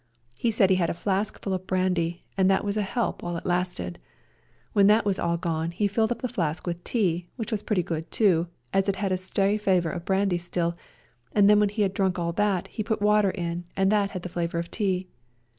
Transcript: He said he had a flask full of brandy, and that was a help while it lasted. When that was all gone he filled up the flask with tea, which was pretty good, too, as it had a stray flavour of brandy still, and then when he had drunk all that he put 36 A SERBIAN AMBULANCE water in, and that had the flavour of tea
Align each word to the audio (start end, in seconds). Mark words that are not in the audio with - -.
He 0.33 0.49
said 0.49 0.71
he 0.71 0.77
had 0.77 0.89
a 0.89 0.95
flask 0.95 1.39
full 1.43 1.53
of 1.53 1.67
brandy, 1.67 2.25
and 2.35 2.49
that 2.49 2.65
was 2.65 2.75
a 2.75 2.81
help 2.81 3.21
while 3.21 3.37
it 3.37 3.45
lasted. 3.45 3.99
When 4.73 4.87
that 4.87 5.05
was 5.05 5.19
all 5.19 5.37
gone 5.37 5.69
he 5.69 5.85
filled 5.87 6.11
up 6.11 6.23
the 6.23 6.27
flask 6.27 6.65
with 6.65 6.83
tea, 6.83 7.27
which 7.35 7.51
was 7.51 7.61
pretty 7.61 7.83
good, 7.83 8.09
too, 8.09 8.47
as 8.73 8.89
it 8.89 8.95
had 8.95 9.11
a 9.11 9.15
stray 9.17 9.59
flavour 9.59 9.91
of 9.91 10.03
brandy 10.03 10.39
still, 10.39 10.75
and 11.33 11.47
then 11.47 11.59
when 11.59 11.69
he 11.69 11.83
had 11.83 11.93
drunk 11.93 12.17
all 12.17 12.31
that 12.33 12.67
he 12.69 12.81
put 12.81 12.97
36 12.97 12.97
A 12.97 12.97
SERBIAN 12.97 13.15
AMBULANCE 13.15 13.41
water 13.41 13.51
in, 13.51 13.63
and 13.83 13.91
that 13.91 14.09
had 14.09 14.23
the 14.23 14.29
flavour 14.29 14.57
of 14.57 14.71
tea 14.71 15.07